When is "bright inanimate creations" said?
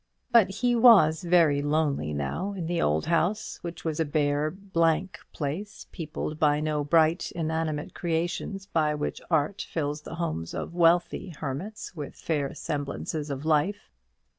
6.83-8.65